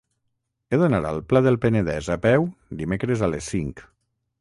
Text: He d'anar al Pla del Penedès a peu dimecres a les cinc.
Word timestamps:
He 0.75 0.79
d'anar 0.83 1.01
al 1.09 1.19
Pla 1.33 1.43
del 1.49 1.59
Penedès 1.67 2.11
a 2.17 2.19
peu 2.27 2.49
dimecres 2.83 3.25
a 3.29 3.33
les 3.37 3.55
cinc. 3.55 3.89